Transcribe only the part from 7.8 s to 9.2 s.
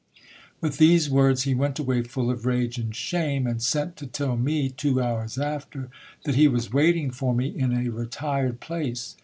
retired place.